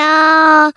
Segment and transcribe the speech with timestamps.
[0.00, 0.72] 要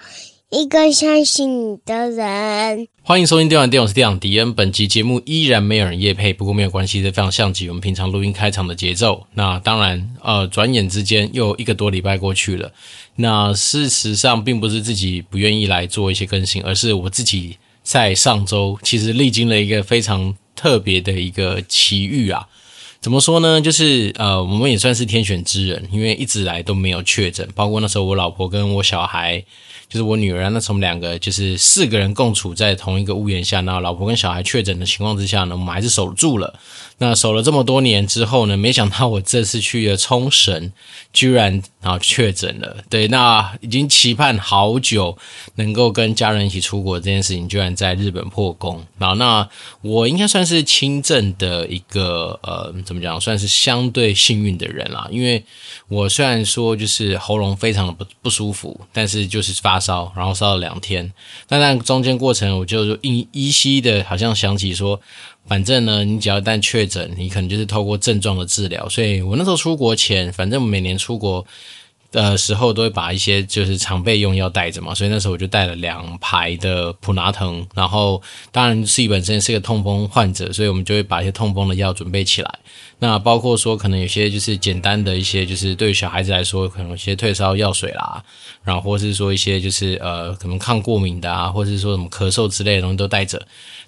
[0.49, 2.89] 一个相信你的人。
[3.03, 4.53] 欢迎收听《电玩店》，我是电玩迪恩。
[4.53, 9.25] 本集节目依然没有人夜配，不过没有关系，这非常像极我们平常录音开场的节奏。
[9.35, 12.73] 那当然，呃，转眼之间又一个多礼拜过去了。
[13.15, 22.45] 那事实上，并不是自己不愿意来做一些更新，而是我自己在上周其实历经了一个非常特别的一个奇遇啊。
[23.03, 23.59] 怎么说呢？
[23.59, 29.43] 就是呃，我们也算是天选之人，因为一直来都没有确诊，包括那时候我老婆跟我小孩，
[29.93, 36.59] 就是我女儿，那从两个就是四个人共处在同一个屋檐下，那老婆跟小孩确诊的情况之下呢，我们还是守住了。
[36.97, 40.71] 那守了这么多年之后呢，没想到我这次去了冲绳，
[41.11, 42.77] 居然啊确诊了。
[42.89, 45.15] 对，那已经期盼好久
[45.55, 48.83] 能够跟家人一起出国这件事情，居然在日本破功。
[48.97, 49.47] 然后，那
[49.81, 55.07] 我应该算是轻症的一个呃，怎么讲，算是相对幸运的人啦。
[55.11, 55.43] 因为
[55.89, 61.11] 我虽然说就是喉咙非常的不不舒服，但是就是发烧，然后烧了两天。
[61.47, 64.99] 但那中间过程，我就依依稀的，好像想起说。
[65.45, 68.87] 反正呢，你只要一旦确诊，你可能就是透过症状的治疗。
[68.87, 71.45] 所以我那时候出国前，反正每年出国
[72.21, 74.95] 的时候都会把一些就是常备用药带着嘛。
[74.95, 78.21] 所以那时候我就带了两排的普拿疼，然后
[78.51, 82.59] 当然自己本身是一个痛风患者，所以我们就会把一些痛风的药准备起来。
[82.99, 88.23] 那包括说可能有些就是简单的一些，就是对于小孩子来说，可能有些退烧药水啦，
[88.63, 93.45] 然后或是说一些就是呃可能抗过敏的啊，或是说什么咳嗽之类的东西都带着。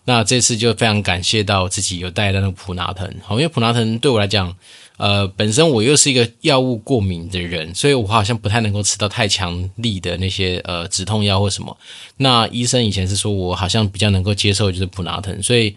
[0.08, 4.56] 那这次就非常感谢到自己有带的那个普拿疼，好，因为普拿疼对我来讲，
[4.98, 11.78] 呃，本身我又是一个药物过敏的人，所以我好像不太能够吃到太强力的那些呃止痛药或什么。
[12.18, 15.76] 那医生以前是说我好像比较能够接受就是普拿疼，所以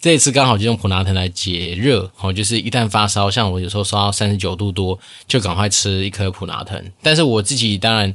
[0.00, 6.82] 这次刚好就用普拿疼来解热，好，就是一旦发烧，像我有时候烧到三十九度多，就赶快吃一颗普拿疼。
[7.02, 8.14] 但是我自己当然。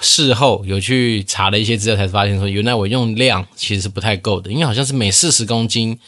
[0.00, 5.98] 事后有去查了一些资料，才发现说，原来我用量其实是不太够的，因为好像是每四十公斤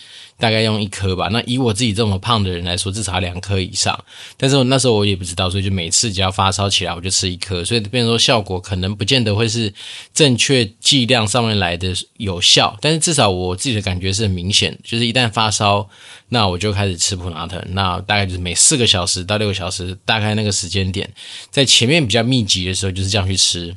[0.42, 1.28] 大概用一颗吧。
[1.30, 3.96] 那以我自己这么胖的人来说，至少两颗以上。
[4.36, 7.64] 但是我那时候我也不知道，所以就每次只要发烧起来，我就吃一颗。
[7.64, 9.72] 所以变成说效果可能不见得会是
[10.12, 15.88] 正确剂量上面来的有效，但是至少我自己的感觉是很明显，就是一旦发烧。
[16.30, 21.08] 那我就开始吃普拿疼，那大概就是每四个小时到六个小时，大概那个时间点，
[21.50, 23.76] 在前面比较密集的时候，就是这样去吃。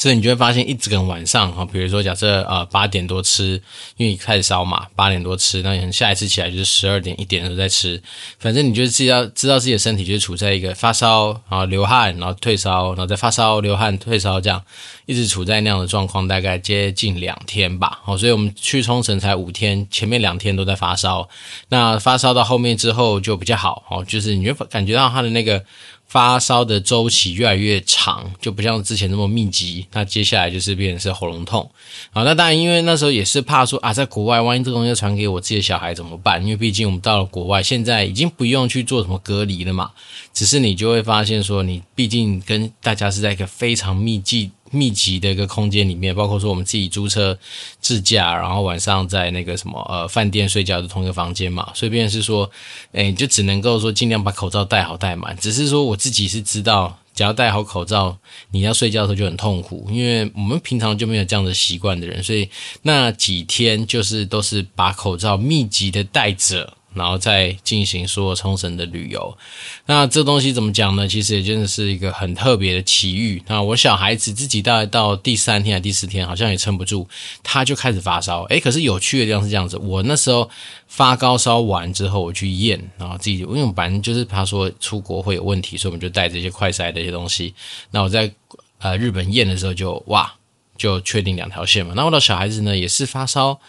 [0.00, 3.62] 所以你就会发现，一整个晚上哈，比如说假设呃八点多吃，
[3.98, 8.02] 因为你开始烧嘛，八点多吃，那你下一次起来就是十二点一点的时候再吃，
[8.38, 14.62] 反正你就知道知道自己的身体就是处在一个发烧，然后流汗，然后退烧，然后再发烧流汗退烧这样，
[15.04, 18.00] 一直处在那样的状况，大概接近两天吧。
[18.02, 21.28] 好，所以我们去冲绳才五天，前面两天都在发烧，
[21.68, 25.62] 那发烧到后面之后就比较好，哦，就是你就感觉到它的那个。
[26.10, 29.86] 发烧的周期越来越长，就不像之前那么密集。
[29.92, 31.70] 那接下来就是变成是喉咙痛。
[32.10, 36.42] 好，那当然，因为那时候也是怕说啊，在国外万一这东西传给我自己的小孩怎么办？
[36.42, 39.92] 因为毕竟我们到了国外，现在已经不用去做什么隔离了嘛。
[40.34, 44.50] 只是你就会发现说，你毕竟跟大家是在一个非常密集。
[44.70, 47.36] 密集的一个空间里面，包括说我们自己租车
[47.80, 52.50] 自驾，然后晚上在那个什么呃饭店睡觉的同一个房间嘛，所以便是说，
[52.92, 55.36] 诶，就只能够说尽量把口罩戴好戴满。
[55.36, 58.16] 只是说我自己是知道，只要戴好口罩，
[58.52, 62.48] 你要睡觉的时候就很痛苦，因为我们平常就没有这样的习惯的人，所以
[62.82, 66.74] 那几天就是都是把口罩密集的戴着。
[66.92, 69.38] 然后再进行说冲绳的旅游，
[69.86, 71.06] 那这东西怎么讲呢？
[71.06, 73.40] 其实也真的是一个很特别的奇遇。
[73.46, 77.06] 那我小孩子自己大概到第三天还是第四天，好像也撑不住，
[77.44, 78.42] 他就开始发烧。
[78.44, 80.50] 诶，可是有趣的地方是这样子，我那时候
[80.88, 87.54] 发高烧完之后，我去验，然后自己因为我反正就是怕说出国会有问题，所以我们就带这些快筛的一些东西。
[87.92, 88.32] 那我在
[88.78, 90.34] 呃日本验的时候就哇，
[90.76, 91.92] 就确定两条线嘛。
[91.94, 93.60] 那我的小孩子呢也是发烧。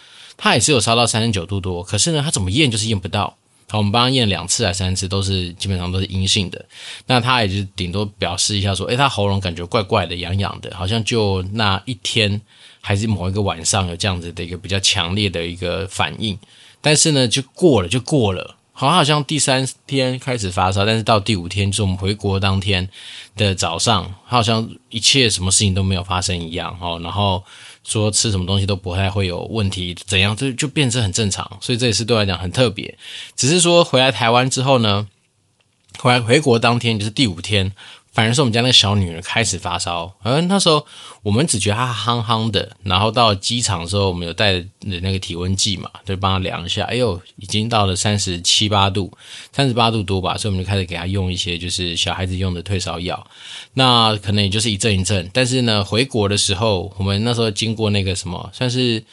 [0.44, 3.38] 他也是有烧到三十九度多，可是呢，他怎么验就是验不到。
[3.70, 6.66] 好，我们帮他验两次还三次，都是基本上都是阴性的。
[7.06, 12.42] 那他也就顶多表示一下说，诶，他喉咙感觉怪怪的、痒痒的，好像就那一天
[12.82, 16.36] 还是某一个晚上有这样子的一个比较强烈的一个反应。
[16.82, 18.56] 但是呢，就过了就过了。
[18.74, 22.90] 好，好像第三天开始发烧，但是到第五天，就是我们回国当天
[23.38, 26.76] 的早上，好像一切什么事情都没有发生一样。
[26.82, 27.44] 哦，然后。
[27.84, 32.98] 说吃什么东西都不太会有问题，怎样就就变成很正常，所以这也是对我来讲很特别。
[33.36, 35.08] 只是说回来台湾之后呢，
[36.00, 37.74] 回来回国当天就是第五天
[38.12, 40.86] 反而是我们家那个小女儿开始发烧，而那时候
[41.24, 44.66] 我们只觉得她夯夯的，然后到机场的时候，我们有带的
[45.02, 49.12] 那个体温计嘛，就帮她量一下，哎呦，已经到了三十七八度，
[49.54, 53.26] 三十八度多吧，所以我们就开始给她用一些就是小孩子用的退烧药，
[53.76, 59.04] 那可能也就是一阵一阵，但是呢，回国的时候，我们那时候经过那个什么，算是。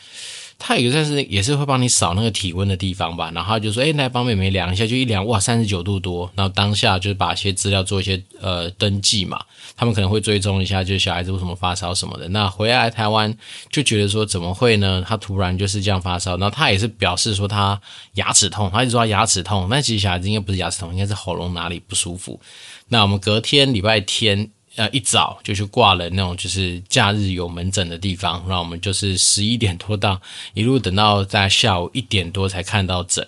[0.60, 9.40] 他也算是也是会帮你扫那个体温的地方吧，然后他就说：“哎，来帮妹妹量一下，就一量，哇，三十九度多。”然后当下就是把一些资料做一些呃登记嘛，
[9.76, 12.28] 他们可能会追踪一下，就是小孩子为什么发烧什么的。
[12.30, 13.32] 那回来台湾
[13.70, 15.02] 就觉得说怎么会呢？
[15.06, 17.80] 他突然就是这样发烧，然后他也是表示说他
[18.14, 22.40] 牙齿痛，他一直说他牙齿痛，那其实小孩子应该不是牙齿痛，应该是喉咙哪里不舒服。
[22.88, 24.50] 那我们隔天礼拜天。
[24.76, 30.20] 呃，一早就去挂了那种就是假日有门诊的地方，然后我们就是十一点多到，
[30.54, 33.26] 一路等到在下午一点多才看到诊。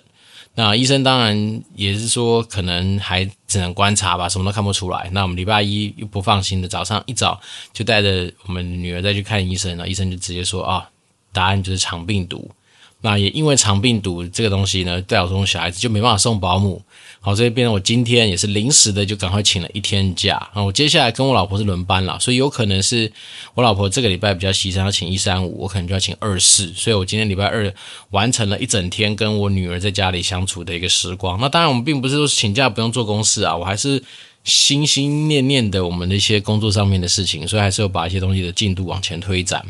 [0.53, 5.09] 那医生当然也是说，可能还只能观察吧，什么都看不出来。
[5.13, 7.39] 那我们礼拜一又不放心的，早上一早
[7.71, 10.89] 就带着我们女儿再去看医生，然后医生就直接说啊，
[11.31, 12.51] 答案就是肠病毒。
[12.99, 16.81] 那也因为肠病毒这个东西呢，带我这种小孩子就没办法送保姆。
[17.23, 20.49] 好，所以变成我今天也是临时的，就赶快请了一天假。
[20.55, 23.11] 那我接下来跟我老婆是轮班了，所以有可能是
[23.53, 26.73] 我老婆这个礼拜比较牺牲，要请一三五，我可能就要请二四。
[26.73, 27.71] 所以我今天礼拜二
[28.09, 31.39] 完成了一整天跟我女儿在家里相处的一个时光。
[31.39, 34.03] 那当然，我们并不是说请假不用做公事啊，我还是
[34.43, 39.63] 心心念念的我们的一些工作上面的事情，所以还是要把一些东西的进度往前推展。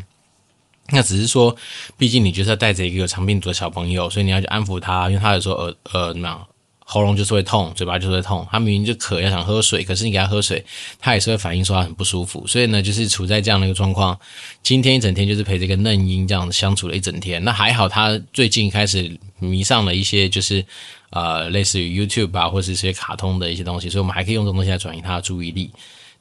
[0.94, 1.54] 那只是说，
[1.98, 6.48] 毕竟你就是要带着一个有肠病毒的小朋友，所以你要去安抚他，因为他有时候呃呃怎么样？
[6.94, 8.46] 喉咙就是会痛，嘴巴就是会痛。
[8.52, 10.62] 他明明就渴，要想喝水，可是你给他喝水，
[11.00, 12.46] 他也是会反应说他很不舒服。
[12.46, 14.20] 所以呢，就是处在这样的一个状况。
[14.62, 17.42] 今天一整天就是陪这个嫩婴这样相处了一整天。
[17.46, 20.66] 那还好，他最近开始迷上了一些就是
[21.12, 25.72] 呃类似于 YouTube 啊，或是一些卡通的一些东西，所以我们还可以用这种东西来转移他的注意力。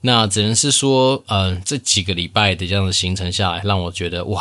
[0.03, 4.41] 那只能是说，嗯、这几个礼拜的这样的行程下来，让我觉得哇，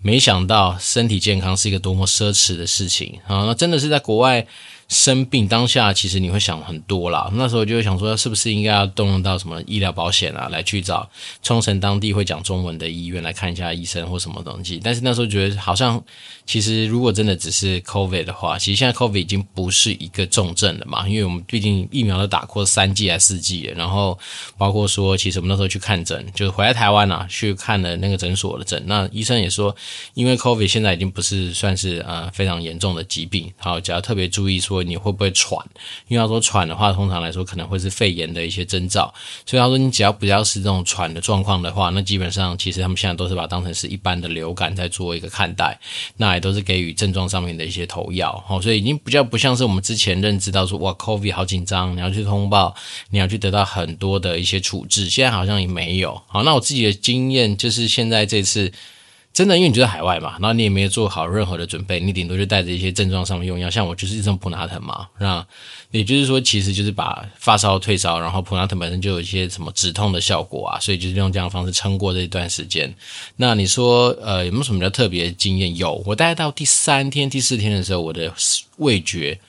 [0.00, 3.44] 没想到身体健康是一个多么奢侈的事情啊！
[3.44, 4.46] 那真的是在国外。
[4.92, 7.30] 生病当下，其实你会想很多啦。
[7.32, 11.08] 那时候就会想说，是不是应该要动用到什么医疗保险啊，来去找
[11.42, 14.78] 冲绳当地会讲中文的医院来看一下医生或什么东西。
[14.84, 16.02] 但是那时候觉得好像，
[16.44, 23.74] 其实如果真的只是 COVID 的话，其实现在 COVID 已经不是一个重症了嘛，因为我们毕竟疫苗都打过三剂还是四剂了。
[23.74, 24.18] 然后
[24.58, 29.74] 包括说，其实我们那时候去看诊，就是回来台湾啊，去看了那个诊所的诊，那医生也说，
[30.12, 34.81] 因为 COVID 现在已经不是算是、呃、非常严重的疾病，好，只要特别注意说。
[34.84, 35.58] 你会不会喘？
[36.08, 39.12] 因为他说喘的话，通常来说可能会是肺炎的一些征兆。
[39.46, 45.78] 所以他说，你只要不要是这种喘的状况的话，那基本上其实他们现在都是把它当成是一般的流感在做一个看待，
[46.16, 48.42] 那也都是给予症状上面的一些投药。
[48.46, 52.74] 好，所以已经比较不像是我们之前认知到说，哇，COVID 好紧张，你要去通报，
[53.10, 55.08] 你要去得到很多的一些处置。
[55.08, 56.20] 现在好像也没有。
[56.26, 58.72] 好，那我自己的经验就是现在这次。
[59.32, 65.44] 真的，因为你就在海外嘛，然后你也没有做好任何的准备，你顶多就带着一些症状上面用药，像我就是一种普拿疼嘛，那
[65.90, 72.94] 也就是说，其实就是把发烧退烧，然后普拿疼本身就有一些什么止痛的效果啊，所以就是用这样的方式撑过这一段时间。
[73.36, 75.74] 那你说，呃，有没有什么比较特别的经验？
[75.76, 78.32] 有，我大概到第三天、第四天的时候，我的
[78.76, 79.40] 味觉。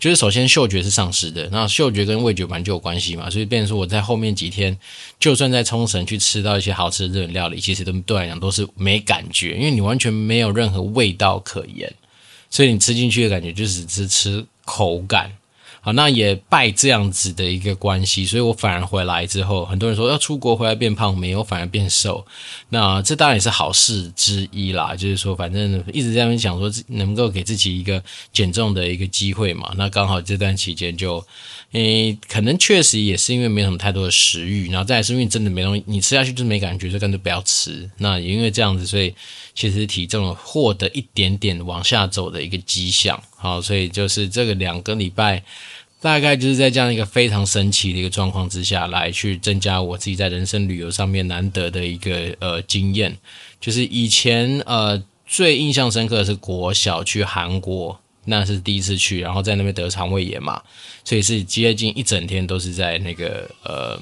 [0.00, 4.76] 就是首先嗅觉是丧失的，那嗅觉跟味觉本来就有关系嘛，所以变成说我在后面几天，
[5.20, 11.92] 就算在冲绳去吃到一些好吃的日本料理，其实都对来讲都是没感觉，因为你完全没有任何味道可言，
[12.48, 15.30] 所以你吃进去的感觉就只是吃口感。
[15.82, 22.26] 好，那也拜这样子的一个关系，所以我反而回来之后，很多人说要出国回来变胖，没有，反而变瘦。
[22.68, 29.72] 那这当然也是好事之一啦，就是说，反正一直在那边讲说，能够给自己一个减重的一个机会嘛。
[29.78, 31.24] 那刚好这段期间就，
[31.72, 37.90] 诶，可能确实也是因为没什么太多的食欲，然后再是因为真的没东西，你吃下去就是没感觉，就干脆不要吃。
[37.96, 39.14] 那也因为这样子，所以
[39.54, 43.18] 其实体重获得一点点往下走的一个迹象。
[43.40, 45.42] 好，所以就是这个两个礼拜。
[46.02, 53.14] 大概就是在这样一个非常神奇的一个状况之下，来去增加我自己在人生旅游上面难得的一个呃经验。
[53.60, 60.62] 就是以前呃最印象深刻的是国小去韩国，那是第一次去，然后在那边得肠胃炎嘛，
[61.04, 64.00] 所以是接近一整天都是在那个呃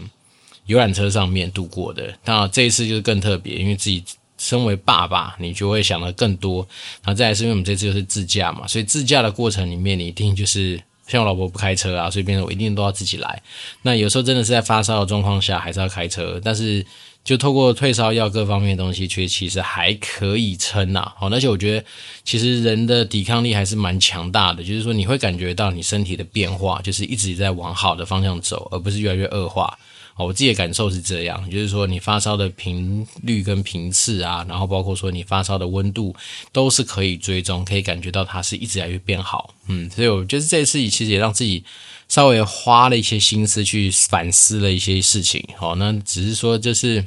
[0.66, 2.16] 游览车上面度过的。
[2.24, 4.04] 那这一次就是更特别，因为自己
[4.38, 6.66] 身为爸爸，你就会想得更多。
[7.02, 10.80] 然后再来是因为我们这次就是自驾嘛，所以自驾的过程里面，你一定就是。
[11.10, 13.42] 像我老婆不开车啊，所以变成我一定都要自己来。
[13.80, 16.38] 那有时候真的是在发烧的状况下，还是要开车。
[16.44, 16.84] 但是
[17.24, 21.10] 就透过退烧药各方面的东西，却其实还可以撑呐。
[21.16, 21.86] 好，而且我觉得
[22.24, 29.78] 其实人的抵抗力还是蛮强大的，就是说你会感觉到你身体的变化，就是一直在往好的方向走，而不是越来越恶化。
[30.26, 36.14] 我自己的感受是这样，就是说你发烧的频率跟频次啊，然后包括说你发烧的温度，
[36.52, 39.54] 都是可以追踪，可以感觉到它是一直在变好。
[39.68, 41.62] 嗯，所以我觉得这次其实也让自己
[42.08, 45.42] 稍微花了一些心思去反思了一些事情。
[45.56, 47.06] 好，那只是说就是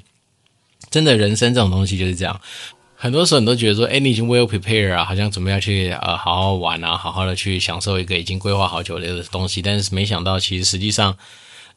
[0.89, 2.39] 真的人生这种东西就是这样。
[2.96, 11.18] 很多时候你都觉得说，哎，你已经 well prepared 啊，好像准备要去呃好好玩啊，好好的去享受一个已经规划好久的东西，但是没想到其实实际上，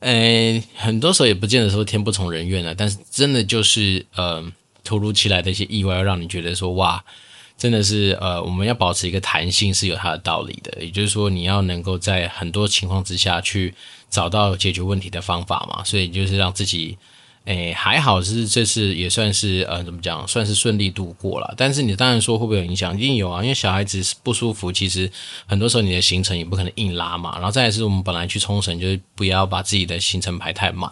[0.00, 4.44] 呃，很多时候也不见得说天不从人愿了，但是真的就是呃
[4.82, 7.04] 突如其来的一些意外，让你觉得说哇，
[7.56, 13.74] 真的是呃我们要保持一个弹性是有它的道理的，也就是说你要能够在很多情况之下去
[14.10, 16.96] 找到解决问题的方法嘛，所以就是让自己。
[17.44, 21.54] 诶，还好是这次也算是呃，怎么讲，算是顺利度过了。
[21.58, 22.96] 但是你当然说会不会有影响？
[22.96, 25.10] 一定有啊，因为小孩子不舒服，其实
[25.46, 27.34] 很多时候你的行程也不可能硬拉嘛。
[27.34, 30.90] 然后再来是我们本来去冲绳，就是不要把自己的行程排太满。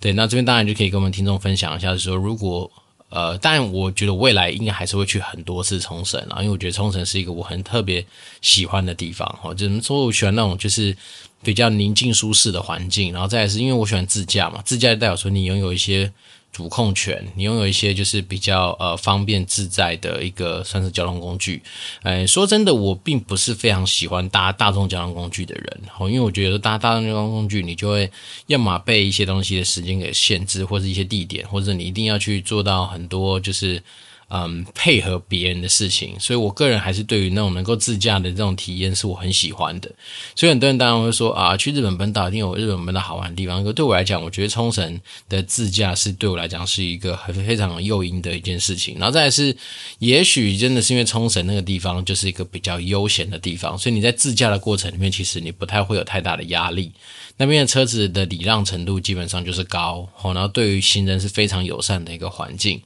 [0.00, 2.70] 对，那这边当然就可以跟我们听众分享一下，说如果
[3.14, 8.04] 呃，但我觉得未来应该还是会去很多次冲绳啊，因为我觉得冲绳是一个我很特别
[8.40, 9.26] 喜欢的地方。
[9.40, 10.96] 哈，就是说我喜欢那种就是。
[11.44, 16.10] 比较宁静舒适的环境，然后再来是因为我喜欢自驾嘛，自驾代表说你拥有一些
[16.54, 21.60] 主控权，你拥有一些就是比较呃方便自在的一个算是交通工具。
[22.02, 28.08] 哎，说真的，我并不是非常喜欢搭大众交通工具的人，因为我觉得搭大众交通工具，你就会
[28.46, 33.82] 要么被一些东西的时间给限制，或者一些地点，或者你一定要去做到很多就是。
[34.30, 39.90] 嗯，配合别人的事情，所以我个人还是对于那种能够自驾的这种体验是我很喜欢的。
[40.34, 43.62] 所以很多人当然会说啊，去日本本岛一定有日本本岛好玩的地方。
[43.62, 48.96] 可对我来讲，我觉得冲绳的自驾是对我来讲是一个很非常有诱因的一件事情。
[48.98, 49.56] 然后再是，
[49.98, 56.90] 也许真的是因为冲绳那个地方就是一个比较悠闲的地方，所以你在自驾的过程里面，其实你不太会有太大的压力。
[57.36, 62.80] 那边的车子的礼让程度基本上就是高，然后对于行人是非常友善的一个环境。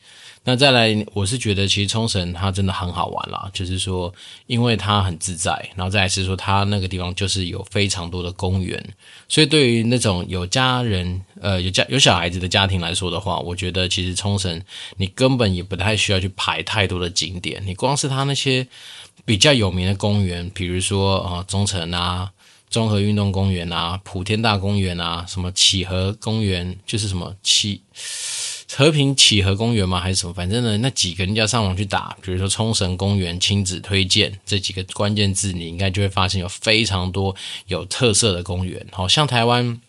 [0.48, 4.10] 那再来，我是觉得其实冲绳它真的很好玩啦，就是说，
[4.46, 8.82] 因为它很自在，然后再来是说它那个地方就是有非常多的公园，
[9.28, 14.58] 所以对于那种有家人、呃有家有小孩子的家庭来说的话，我觉得其实冲绳
[14.96, 18.66] 你根本也不太需要去排太多的景点，你光是它那些
[19.26, 22.32] 比较有名的公园，比如说啊中城啊、
[22.70, 27.82] 综合运动公园啊、普天大公园啊、什么启和公园，就是什么启。
[28.70, 29.98] 和平启和公园吗？
[29.98, 30.32] 还是什么？
[30.32, 37.34] 反正呢，那几个人家上网去打，比如说冲绳公园亲子推荐这几个关键字，你应该就会发现有非常多
[37.66, 38.86] 有特色的公园。
[38.92, 39.80] 好像台湾，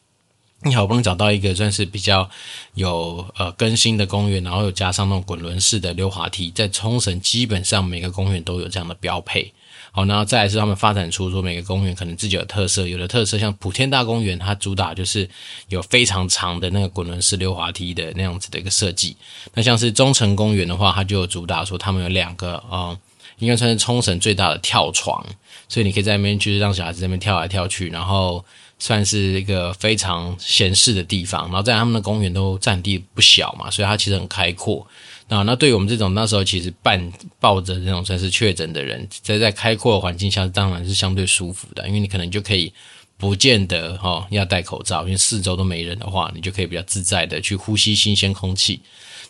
[0.63, 2.29] 你好不容易找到一个算是比较
[2.73, 9.53] 有呃更新的公园，然后又加上那种滚轮式的溜滑梯，在冲绳基本上每个公园都有这样的标配。
[9.91, 15.27] 好，然后再来是他们发展出说每个公园可能自己有特色，有的特色像普天大公园，它主打就是
[15.69, 19.17] 有非常长的那个滚轮式溜滑梯的那样子的一个设计。
[19.55, 22.99] 那像是中城公园的话，它就主打说他们有两个啊、呃，
[23.39, 25.25] 应该算是冲绳最大的跳床，
[25.67, 28.45] 所以你可以在那边就是让小孩子在那边跳来跳去，然后
[28.77, 31.45] 算是一个非常闲适的地方。
[31.45, 34.85] 然后在他们的公园都占地不小嘛，所以它其实很开阔。
[35.29, 36.99] 啊，那对于我们这种那时候其实半
[37.39, 42.73] 抱着这种算是确诊的人，在在开阔环境下，当然是相对舒服的，因为你可能就可以
[43.15, 48.79] 不见得哈、哦、要戴口罩，因为四周都没人的话，你就可以比较自在的去呼吸新鲜空气。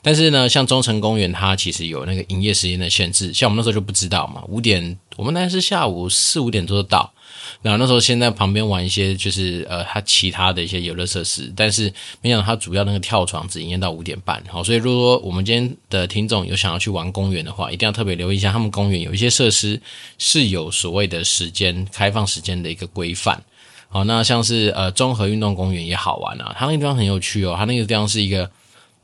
[0.01, 7.11] 但是呢，像中城公园，它其实有那个营业时间的限制，像我们那时候就不知道嘛，五点，我们那是下午四五点多就到。
[7.61, 11.91] 然后那时候先在旁边玩一些，就是呃，它其他的一些游乐设施，但是
[12.21, 14.41] 没想到它主要那个跳床只营业到五点半。
[14.47, 19.81] 好，所以如果说我们今天的听众有想要去玩公园的话，一定要特别留意一下，他们公园有一些设施
[20.17, 23.41] 是有所谓的时间开放时间的一个规范。
[23.89, 28.49] 好，那像是呃综合运动公园也好玩啊，它那个地方很有趣哦，它那个地方是一个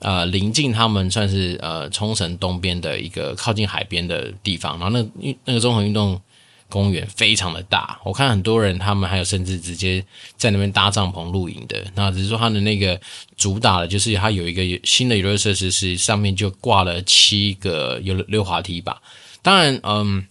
[0.06, 6.22] 呃临近他们算是呃冲绳东边的一个靠近海边的地方，然后那那个综合运动。
[6.68, 10.04] 公园非常的大，我看很多人他们还有甚至直接
[10.36, 11.86] 在那边搭帐篷露营的。
[11.94, 13.00] 那只是说它的那个
[13.38, 19.00] 主打的就是它有一个新的游乐设施，是上面就挂了七个有溜滑梯吧。
[19.44, 20.26] 当然，嗯。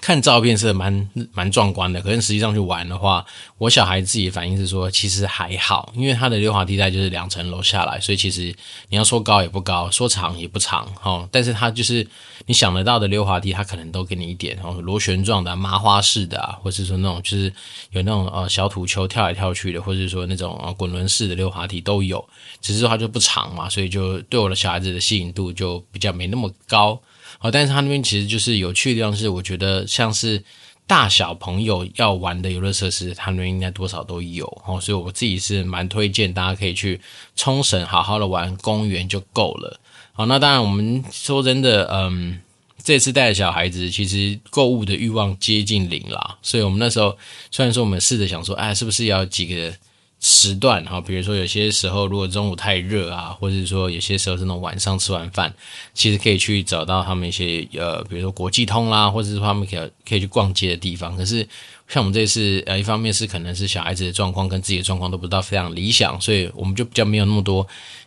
[0.00, 3.24] 看照片是蛮蛮壮观的，可是实际上去玩的话，
[3.58, 8.54] 我小孩自己反应是说，其实还好，因为它的溜滑梯带就是两层楼下来，所以其实
[8.88, 11.26] 你要说高也不高，说长也不长，哈。
[11.32, 12.06] 但是它就是
[12.44, 17.52] 你想得到的溜滑梯，它可能都给你一点，哦，螺旋状的、麻花式的，或者是说那种就是
[17.90, 22.24] 有那种呃小土球跳来跳去的，或者是说那种呃滚轮式的溜滑梯都有，
[22.60, 27.00] 只是说它就不长嘛，所以就对我的小孩子的吸引度就比较没那么高。
[27.38, 30.42] 好，但是它那边其实就是有趣的地方是，我觉得像是
[30.86, 34.80] 大小朋友要玩的游乐设施，他那边应该多少都有哦。
[34.80, 37.00] 所以我自己是蛮推荐大家可以去
[37.34, 39.80] 冲绳好好的玩公园就够了。
[40.12, 42.40] 好，那当然我们说真的，嗯。
[42.84, 47.18] 这次带小孩子，其实购物的欲望接近零啦，所以我们那时候
[47.50, 49.74] 虽然说我们试着想说，哎，是不是要几个
[50.20, 51.00] 时段哈？
[51.00, 55.54] 比如说有些时候如果中午太热啊，或者说有些时候是那种晚上吃完饭，
[55.94, 61.16] 其实可以去找到他们一些呃，比如说国际通啦，或者是他们可以可以去逛街的地方。
[61.16, 61.46] 可是
[61.88, 67.66] 像我们这次呃，一方面是可能是小孩子的状况跟自己的状况都不知道非常理想，所以我们就比较没有那么多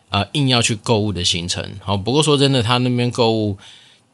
[0.09, 1.63] 呃硬要去购物的行程。
[1.79, 3.57] 好，不过说真的，他那边购物。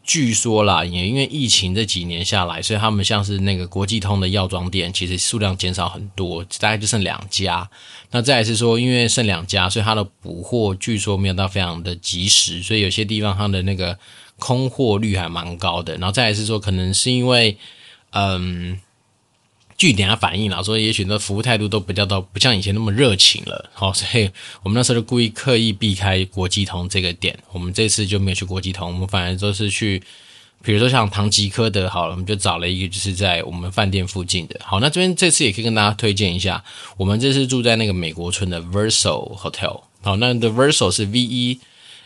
[0.06, 7.70] 据说啦，也因为疫情这几年下来，所以他们像是那个国际通的药妆店，其实数量减少很多，大概就剩两家。
[8.12, 13.98] 那再来是说，因为剩两家，所以它的补货据说没有到非常的及时，所以有些地方它的那个
[14.38, 15.94] 空货率还蛮高的。
[15.98, 17.58] 然后再来是说，可能是因为，
[18.12, 18.80] 嗯。
[19.78, 24.30] 据点下反映了，说也许的服务态度都比较到不像以前那么热情了，好，所以
[24.64, 30.02] 我们那时候就故意刻意避开国际通这个点，我们这次就没有去国际通，我们反而都是去，
[30.64, 36.64] 比如说像唐吉诃德，好了，我们就找了一个就是在我们饭店附近的，好，那这边这次也可以跟大家推荐一下，
[36.96, 41.60] 我们这次住在那个美国村的 Verso Hotel，好，那 The Verso 是 V E。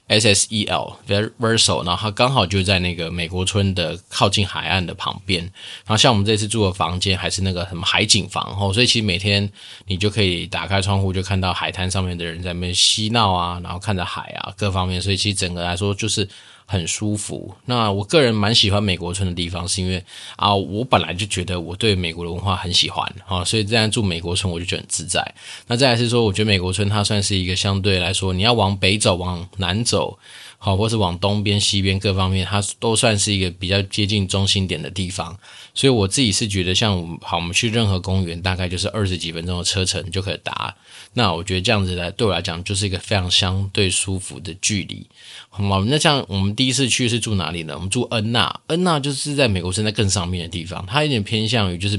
[0.10, 0.98] S S E L
[1.40, 5.42] Verso，然后它刚好就在那个美国村的靠近海岸的旁边。
[5.44, 9.50] 然后像我们这次住的房间还是那个什么海景房哦，所以其实每天
[9.86, 16.28] 你就可以打开窗户就看到海滩上面的人在那边嬉闹啊，然后看着海啊各方面，所以其实整个来说就是。
[16.72, 17.56] 很舒服。
[17.66, 20.04] 那我个人蛮喜欢美国村的地方，是因为
[20.36, 25.34] 啊，我本来就觉得我对美国的文化很喜欢啊，所以这样住美国村我就觉得很自在。
[25.66, 30.20] 那再来是说，我觉得美国村它算是一个相对来说，你要往北走、往南走。
[30.62, 35.36] 好，或是往东边、西边各方面，它都算是一个比较接近中心点的地方。
[35.74, 40.76] 所以我自己是觉得，像好，我们去任何公园，大概就是二十几分钟的车程就可以达。
[41.14, 45.08] 那我觉得这样子来对我来讲，就是一个非常相对舒服的距离。
[45.50, 47.74] 好，那像我们第一次去是住哪里呢？
[47.76, 51.98] 我们住恩纳，恩纳就是在美国现在更上面的地方，它有点偏向于就是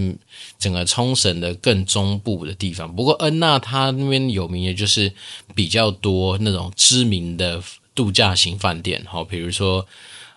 [0.58, 2.94] 整个冲绳的更中部的地方。
[2.94, 5.10] 不过恩纳它那边有名的就是
[5.54, 7.62] 比较多那种知名的。
[7.94, 9.86] 度假型饭店，好，比如说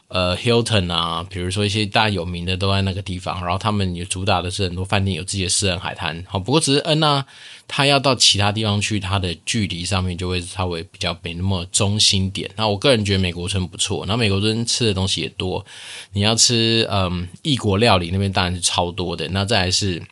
[0.09, 7.25] 呃，Hilton 啊，比如说一些大有名的都在那个地方，然后他们也主打的是很多饭店有自己的私人海滩，好，不过只是恩纳，
[7.67, 12.47] 他要到其他地方去，它的距离上面就会稍微比较没那么中心点。
[12.55, 15.65] 那我个人觉得美国村不错，那美国村吃的东西也多，
[16.11, 20.03] 你要吃嗯异国料理那边当然是超多的，那再来是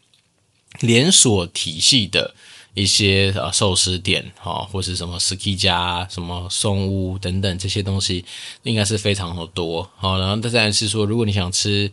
[0.80, 2.34] 连锁体系的。
[2.73, 8.23] 一些呃寿司店哈，或是什么 ski 家、什么松屋等等这些东西，
[8.63, 9.89] 应该是非常的多。
[9.97, 11.91] 好，然后再来是说，如果你想吃，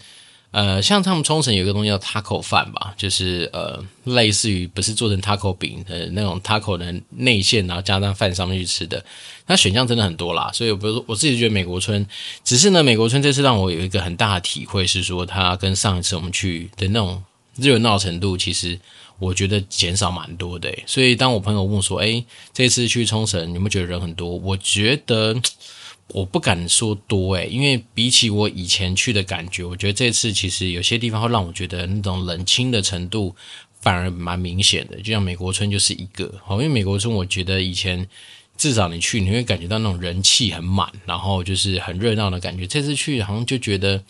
[0.52, 9.04] 呃，像他们冲绳有一个东西叫 taco 饭吧，就是呃类似于不是做成 taco 饼的那种 taco 的内馅，然后加上饭上面去吃的，
[9.46, 10.48] 那选项真的很多啦。
[10.52, 12.06] 所以，比如说我自己觉得美国村，
[12.44, 17.22] 只是呢，美国村这次让我有一个很大的体会是说，它跟上一次我们去的那种
[17.56, 18.78] 热闹程度，其实。
[19.18, 25.34] 我觉得减少蛮多的，所以当我朋友问说：“诶，这次去冲绳，你有没有觉得人很多？”我觉得
[26.14, 33.34] 我不敢说多，诶，因为比起我以前去的感觉，我觉得这次其实有些地方会让我觉得那种冷清的程度
[33.80, 34.96] 反而蛮明显的。
[34.98, 38.08] 就像美国村就是一个，好，因为美国村我觉得以前
[38.56, 42.66] 至少你去你会感觉到那种人气很满，然后就是很热闹的感觉。
[42.66, 44.02] 这次去好像就觉得。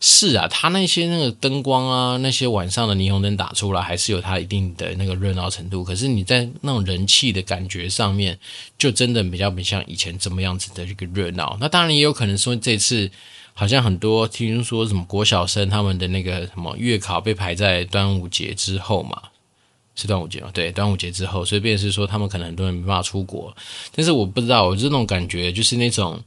[0.00, 5.84] 是啊，他那些那个灯光啊，那些晚上的霓虹灯打出来，还是有它一定的那个热闹程度。
[5.84, 8.38] 可是你在那种人气的感觉上面，
[8.76, 11.56] 就真的比较不像以前怎么样子的一个热闹。
[11.60, 13.10] 那当然也有可能说，这次
[13.54, 19.22] 好像很多听说什么国小生他们的那个什么月考被排在端午节之后嘛，
[19.94, 20.50] 是端午节吗？
[20.52, 23.54] 对，端午节之后，所以便是说他们可能很多人没办法出国。
[23.94, 26.20] 但是我不知道，我这种感觉就是那种。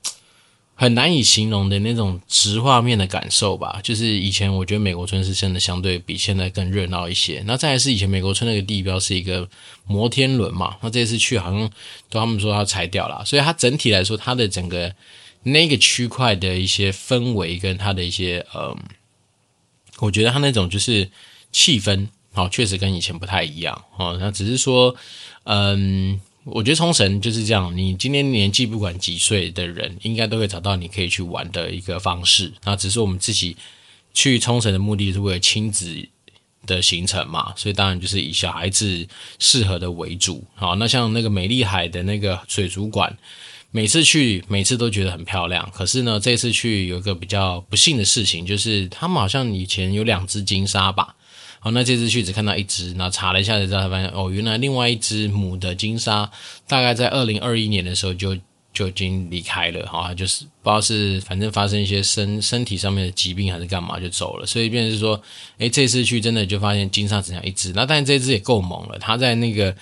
[0.77, 7.41] 很难以形容的那种直画面的感受吧，就是以前我觉得美国村是真的相对比现在更热闹一些。
[7.47, 9.47] 那再来是以前美国村那个地标是一个
[9.87, 11.69] 摩天轮嘛，那这次去好像
[12.09, 14.93] 都他们说要拆掉了，所以它整体来说，它的整个
[15.43, 18.77] 那个区块的一些氛围跟它的一些嗯，
[19.99, 21.09] 我觉得它那种就是
[21.53, 24.17] 气氛，好，确实跟以前不太一样哦。
[24.19, 24.93] 那只是说，
[25.45, 26.19] 嗯。
[26.45, 32.53] 我觉得冲绳就是这样，你今年年纪不管几岁的人，应该都会找到你可以去玩的一个方式。
[32.63, 33.57] 那只是我们自己
[34.13, 36.07] 去冲绳的目的是为了亲子
[36.67, 39.07] 的行程嘛，所以当然就是以小孩子
[39.39, 40.43] 适合的为主。
[40.53, 43.17] 好，那像那个美丽海的那个水族馆，
[43.71, 45.67] 每次去，每次都觉得很漂亮。
[45.73, 51.15] 可是呢，这次去有一个比较不幸的事情，就是他们好像以前有两只金鲨吧。
[51.65, 56.29] 好，那这次去只看到一只，那查了一下才知道，发现哦，原来另外一只母的金沙
[56.67, 58.37] 大概在二零二一年的时候就
[58.71, 59.83] 就已经离开了。
[59.87, 64.45] 好，就是不知道是反正发生一些身身体上面的疾病还是干嘛就走了。
[64.45, 65.19] 所以变成是说，
[65.57, 67.73] 诶，这次去真的就发现金沙只剩一只。
[67.73, 69.75] 那但是这只也够猛了，它在那个。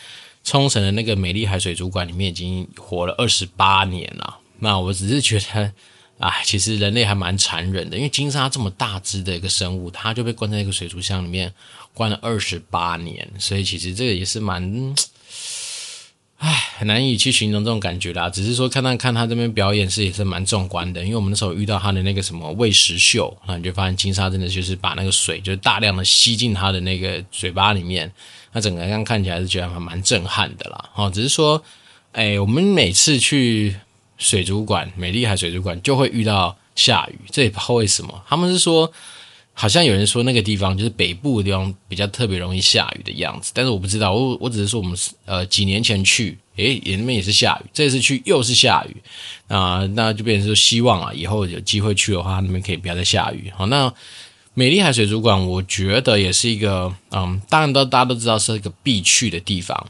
[0.45, 4.39] 冲绳的那个美丽海水族馆里面已经活了二十八年了。
[4.59, 5.71] 那我只是觉得，
[6.19, 11.53] 哎，其实人类还蛮残忍的，因为金沙这么大只的一个生物，它就被关在一个水族箱里面
[11.93, 14.95] 关了二十八年，所以其实这个也是蛮，
[16.37, 18.29] 哎，很难以去形容这种感觉啦。
[18.29, 28.09] 只是说看看看他这边表演是也是蛮壮观的，因为我们那时候遇到他的那个什么喂食秀，那你就发现金沙真的就是把那个水就是大量的吸进他的那个嘴巴里面。
[28.55, 31.61] 那整个样看起来是觉得还蛮震撼的啦，哦，只是说，
[32.11, 33.75] 哎，我们每次去
[34.17, 38.23] 水族馆，美丽海水族馆就会遇到下雨，这也不知道为什么。
[38.27, 38.91] 他们是说，
[39.53, 48.95] 好像有人说那个地方就是北部的地方比较特别容易下雨的样子，但是我不知道，我我只是说我们呃几年前去，诶，也那边也是下雨，这次去又是下雨，
[49.47, 53.93] 啊，那就变成说希望啊，以后有机会去的话，那边可以不要再下雨，好，那。
[54.55, 59.87] 美丽海水族馆，我觉得也是一个，嗯，当然都大家都知道是一个必去的地方。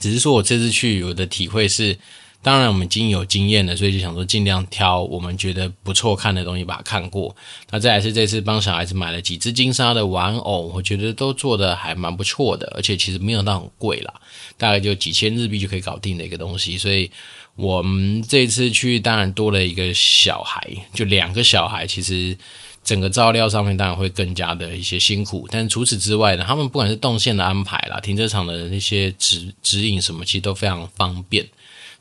[0.00, 1.96] 只是说我这次去，我的体会是，
[2.42, 7.34] 当然我们已经有经验了，所以就想说尽量挑我们觉得不错看的东西把它看过。
[7.70, 14.12] 那再来是这次帮小孩子买了几只金沙的玩偶，我觉得都做得还蛮不错的，而且其实没有到很贵啦，
[14.58, 16.76] 大概就几千日币就可以搞定的一个东西。
[16.76, 17.10] 所以
[17.54, 20.60] 我们这次去，当然多了一个小孩，
[20.92, 22.36] 就两个小孩，其实。
[22.84, 31.46] 整个照料上面当然会更加的一些辛苦，但除此之外呢，他们不管是动线的安排啦、停车场的那些指指引什么，其实都非常方便。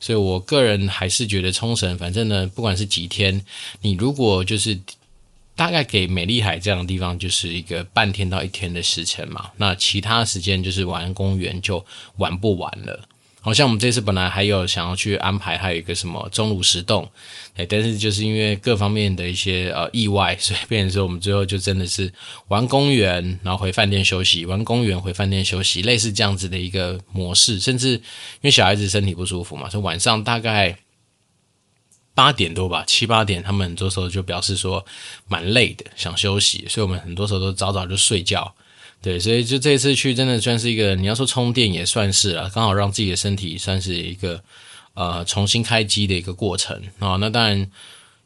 [0.01, 3.41] 所以我个人还是觉得冲绳，反正呢，不管是几天，
[3.81, 4.77] 你如果就是
[5.55, 11.85] 大概给美丽海这样的地方，就是一个半天到一天的时辰嘛，那其他时间就是玩公园就
[12.17, 13.07] 玩不完了。
[13.43, 17.09] 好像我们这次本来还有想要去安排，还有一个什么钟乳石洞，
[17.55, 22.13] 哎，但是就是因为各方面的一些呃意外，所以变成说我们最后就真的是
[22.49, 27.59] 玩公园，然后回饭店休息，玩公园回饭店休息，类似这样子的一个模式。
[27.59, 28.01] 甚至因
[28.43, 30.77] 为小孩子身体不舒服嘛，所以晚上大概
[32.13, 34.85] 八点多吧，七八点，他们很多时候就表示说
[35.27, 38.53] 蛮累的，想休息，所以我们很多时候都早早就睡觉。
[39.01, 44.43] 对，所以就这次去真的算是一个，你要说充电也算是了，刚好让自己的身体算是一个
[44.93, 47.15] 呃重新开机的一个过程啊。
[47.15, 47.69] 那当然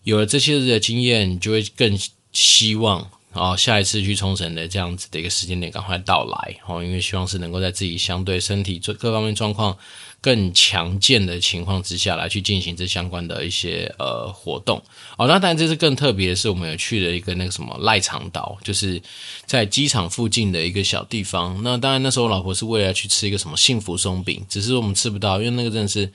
[0.03, 1.97] 有了这些日的经验，你就会更
[2.33, 9.77] 希望啊下一次去冲绳的这样子的一个时间点赶快到来哦，因为希望是能够在自己相对身体各方面状况。
[10.25, 14.81] 更强健的情况之下来去进行这相关的一些呃活动
[15.17, 18.99] 哦，那当然这次更特别的是，我们有去了一个那个什么赖长岛，就是
[19.45, 21.61] 在机场附近的一个小地方。
[21.61, 26.11] 那当然那时候我老婆是为了去吃一个什么幸福松饼，只是我们吃不到，因为那个真的是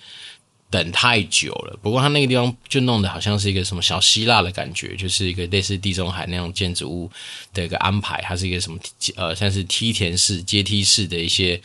[0.70, 1.79] 等太久了。
[1.81, 7.09] 不过他那个地方就弄得好像是一个什么小希腊的感觉，就是一个类似地中海那种建筑物
[7.55, 8.77] 的一个安排，它是一个什么
[9.14, 11.62] 呃像是梯田式阶梯式的一些。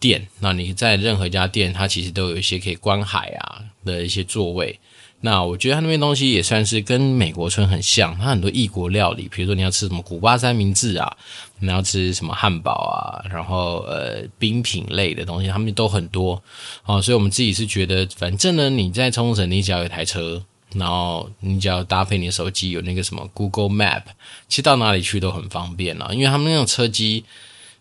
[0.00, 4.78] 店，那你在任何一家店，它其实都有一些可以观海啊的一些座位。
[5.20, 11.16] 那我觉得它那边东西也算是跟美国村很像，它很多异国料理，比如说你要吃什么古巴三明治啊，
[11.58, 16.40] 你要吃什么汉堡啊，然后呃冰品类的东西，他们都很多
[16.84, 17.02] 哦。
[17.02, 20.40] 所以我们自己是觉得，反正呢你在冲绳，你只要有一台车，
[20.74, 24.04] 然后你只要搭配你的手机有那个什么 Google Map，
[24.48, 27.24] 其实到哪里去都很方便了，因为他们那种车机。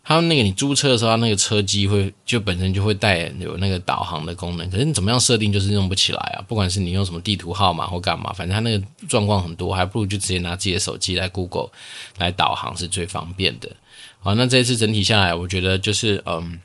[0.07, 6.39] 他那个你租车的时候，他那个车机会就本身就会带有那个导航的功能，可是你怎么样设定就是用不起来啊！
[6.47, 11.71] 不管是你用什么地图号码或干嘛，反正他那个状况很多，还不如就直接拿自己的手机来 Google
[12.19, 13.69] 来导航是最方便的。
[14.19, 16.61] 好，那这一次整体下来，我觉得就是嗯，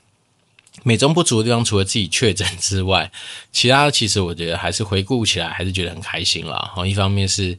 [0.84, 3.10] 美中不足的地方，除了自己确诊之外，
[3.50, 6.70] 其他其实我觉得还是回顾起来还是觉得很开心啦。
[6.72, 7.58] 好，一方面是。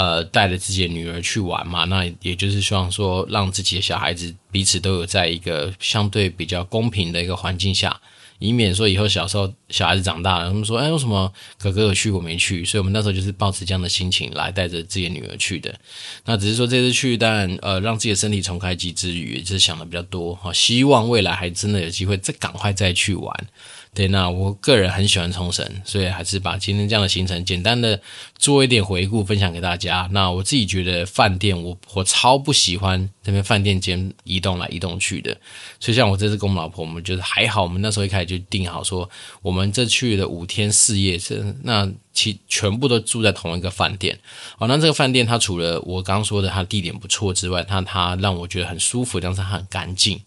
[0.00, 8.00] 呃，带着自己的女儿去玩嘛，那也就是希望说，让自己的小孩子彼此都有在一个相对比较公平的一个环境下，
[8.38, 12.64] 以免说以后小时候小孩子长大了，他们说，哎，为什么哥哥有去我没去？
[12.64, 15.78] 所以我们那时候就是抱持这样的心情来带着自己的女儿去的。
[16.24, 23.46] 那只是说这次去，当然呃，让自己的身体重开机之余，也就是想的比较多哈，希望未来还真的有机会再赶快再去玩。
[23.92, 28.00] 对，那我个人很喜欢冲绳，所以还是把今天这样的行程简单的
[28.38, 30.08] 做一点回顾，分享给大家。
[30.12, 35.36] 那我自己觉得饭店，我我超不喜欢这边饭店间移动来移动去的。
[35.80, 39.10] 所以像我这次跟我们老婆，我们就是还好，我们那时候一开始就定好说，
[39.42, 44.16] 我们这去了五天四夜，是那其全部都住在同一个饭店。
[44.58, 50.20] 哦，那这个饭店它除了我刚刚说的它地点不错之外，它它让我觉得很舒服，但是它很干净。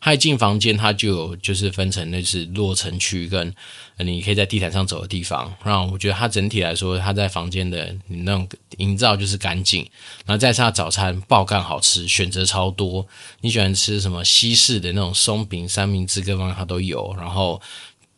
[0.00, 3.52] 他一进房间，他就有就是分成那是落尘区跟
[3.98, 5.52] 你可以在地毯上走的地方。
[5.64, 9.82] 然后我觉得他整体来说，他在房间的那种营造就是干净。
[10.24, 13.04] 然后再是他早餐爆干好吃，选择超多。
[13.40, 17.12] 你喜欢吃什么西式的那种松饼、三明治各方面他都有。
[17.18, 17.60] 然后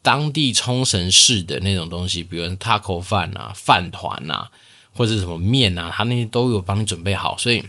[0.02, 4.50] 当地冲绳式的那种东西，比如 taco 饭啊、饭团啊，
[4.92, 7.64] 或者什么面啊，他那些都有帮你准备好，所以。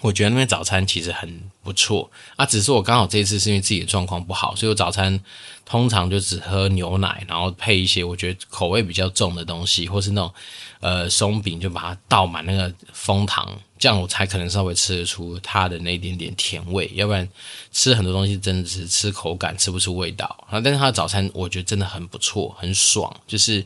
[0.00, 5.18] 我觉得那边早餐其实很不错啊，只是我刚好这次是因为自己的状况不好，所以我早餐
[5.64, 10.32] 通常就只喝牛奶，然后配一些我觉得口味比较重的东西，或是那种
[10.80, 17.28] 呃松饼，就把它倒满那个枫糖，这样我才可能稍微吃得出它的那一点点甜味，要不然
[17.72, 20.60] 吃很多东西真的是吃口感吃不出味道啊。
[20.60, 23.64] 但是它的早餐我觉得真的很不错，很爽，就是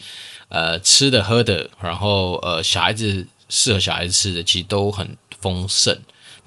[0.49, 5.99] 呃吃的喝的，然后呃小孩子适合小孩子吃的，其实都很丰盛。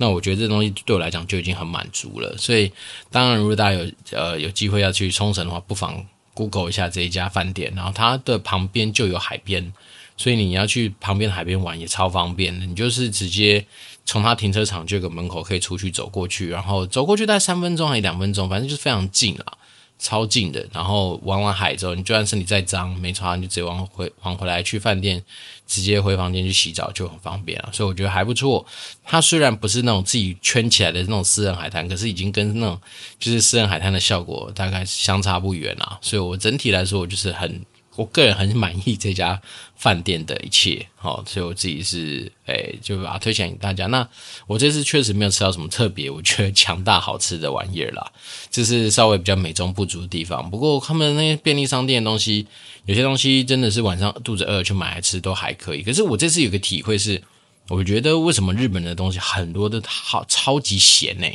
[0.03, 2.69] 那我觉得这东西对我来讲就已经很满足了，所以
[3.09, 9.71] 当然，如果大家有呃有机会要去冲绳的话，不妨 Google 一下这一家饭店，然后它的旁边就有海边，
[10.17, 13.65] 所以你要去旁边海边玩也超方便的，你就是直接
[14.05, 19.57] 从它停车场就个门口可以出去走过去，然后走过去大概三分钟还是两分钟，反正就是非常近了。
[20.03, 25.23] 超近的，然后玩完海之后，你就算身体再脏，没穿你就直接往回往回来去饭店，
[25.65, 27.69] 直接回房间去洗澡就很方便了。
[27.71, 28.65] 所以我觉得还不错。
[29.05, 32.77] 它虽然不是那种自己圈起来的那种私人海滩，可是已经跟那种
[33.17, 35.97] 就是私人海滩的效果大概相差不远了。
[36.01, 37.65] 所以我整体来说，我就是很。
[37.95, 39.39] 我个人很满意这家
[39.75, 43.85] 饭店的一切，好，所以我自己是诶，就把它推荐给大家。
[43.87, 44.07] 那
[44.47, 48.11] 我这次确实没有吃到什么特别，我觉得强大好吃的玩意儿啦，
[48.49, 50.49] 这是稍微比较美中不足的地方。
[50.49, 52.47] 不过他们那些便利商店的东西，
[52.85, 55.83] 有些东西真的是晚上肚子饿去买来吃都还可以。
[55.83, 57.21] 可是我这次有个体会是，
[57.69, 61.27] 我觉得为什么日本的东西很多都好超级咸呢？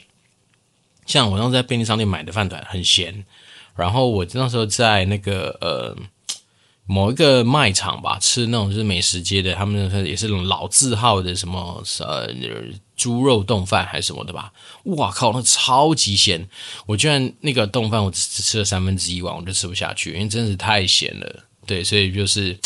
[1.07, 3.25] 像我当时在便利商店买的饭团很咸，
[3.77, 5.97] 然后我那时候在那个呃。
[6.91, 12.33] 某一个卖场吧，吃那种就是美食街的，他们也是那种老字号的什么呃
[12.97, 14.51] 猪肉冻饭还是什么的吧。
[14.85, 16.49] 哇靠，那超级咸！
[16.87, 21.45] 我居然那个冻饭我只吃了三分之一碗，我就吃不下去，因为真是太咸了。
[21.67, 22.59] 对，所以就是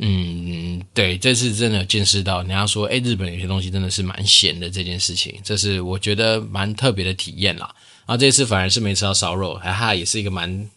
[0.00, 7.74] 嗯，对，这次真的有见识到，人家说哎，日本有些东西真的是蛮咸的这件事情，这是我觉得蛮特别的体验啦。
[8.06, 10.68] 然后这次反而是没吃到烧肉，哈哈，也是一个蛮。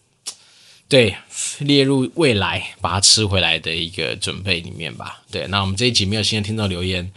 [0.88, 1.14] 对，
[1.58, 5.20] 列入未来把它吃回来的一个准备里面吧。
[5.30, 7.08] 对，那我们这一集没有新的听众留言，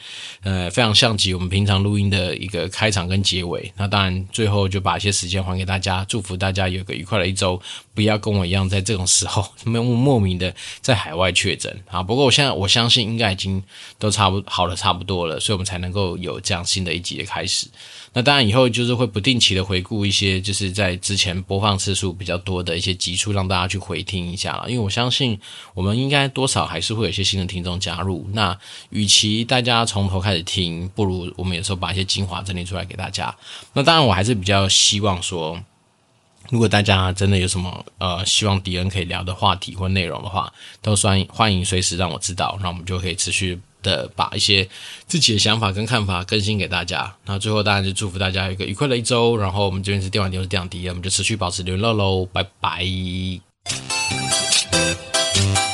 [0.43, 3.71] 呃，非常像极我们平常录音的一个开场跟结尾。
[3.75, 7.59] 那当然，最后就把一些时间还给大家，祝福大家有个愉快的一周，
[7.95, 12.03] 不要跟我一样在这种时候 莫莫名的在海外确诊啊。
[12.03, 13.63] 不过我现在我相信应该已经
[13.97, 17.65] 都差不好了，差不多了，所以我们才能够有这样新的一集的开始。
[18.15, 24.69] 那当然以后就是会不定期的回顾一些就是在之前播放次数比较多的一些集数，让大家去回听听一下了。
[24.69, 25.39] 因为我相信
[25.73, 28.29] 我们应该多少还是会有一些新的听众加入。
[28.33, 28.55] 那
[28.91, 33.35] 与其大家从头开始听，不如我们有时候把一些精华整理出来给大家。
[33.73, 35.59] 那当然我还是比较希望说，
[36.51, 43.59] 如果大家真的有什么呃希望迪恩可以聊的话题或内容的话，都算欢迎随时让我知道，那我们就可以持续。
[43.83, 44.65] 的把一些
[45.07, 49.35] 自己的想法跟看法更新给大家，那最后当然就祝福大家一个愉快的一周。
[49.35, 53.52] 然后我们这边是电玩店，我是电玩迪恩，我们就持续保持联络喽，拜拜。
[53.65, 55.72] Müzik